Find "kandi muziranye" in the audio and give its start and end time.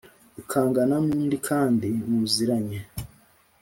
1.47-2.79